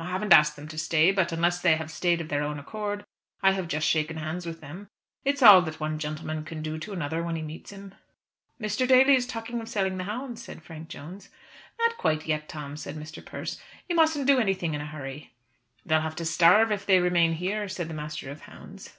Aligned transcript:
"I 0.00 0.10
haven't 0.10 0.32
asked 0.32 0.56
them 0.56 0.66
to 0.66 0.76
stay; 0.76 1.12
but 1.12 1.30
unless 1.30 1.60
they 1.60 1.76
have 1.76 1.92
stayed 1.92 2.20
of 2.20 2.28
their 2.28 2.42
own 2.42 2.58
accord 2.58 3.06
I 3.40 3.52
have 3.52 3.68
just 3.68 3.86
shaken 3.86 4.16
hands 4.16 4.44
with 4.44 4.60
them. 4.60 4.88
It's 5.24 5.44
all 5.44 5.62
that 5.62 5.78
one 5.78 5.96
gentleman 6.00 6.42
can 6.44 6.60
do 6.60 6.76
to 6.80 6.92
another 6.92 7.22
when 7.22 7.36
he 7.36 7.42
meets 7.42 7.70
him." 7.70 7.94
"Mr. 8.60 8.84
Daly 8.88 9.14
is 9.14 9.28
talking 9.28 9.60
of 9.60 9.68
selling 9.68 9.96
the 9.96 10.02
hounds," 10.10 10.42
said 10.42 10.64
Frank 10.64 10.88
Jones. 10.88 11.28
"Not 11.78 11.96
quite 11.96 12.26
yet, 12.26 12.48
Tom," 12.48 12.76
said 12.76 12.96
Mr. 12.96 13.24
Persse. 13.24 13.60
"You 13.88 13.94
mustn't 13.94 14.26
do 14.26 14.40
anything 14.40 14.74
in 14.74 14.80
a 14.80 14.86
hurry." 14.86 15.34
"They'll 15.86 16.00
have 16.00 16.16
to 16.16 16.24
starve 16.24 16.72
if 16.72 16.84
they 16.84 16.98
remain 16.98 17.34
here," 17.34 17.68
said 17.68 17.86
the 17.86 17.94
master 17.94 18.28
of 18.28 18.40
hounds. 18.40 18.94